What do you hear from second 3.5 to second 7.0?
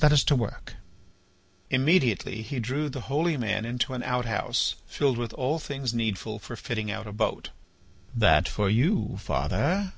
into an outhouse filled with all things needful for fitting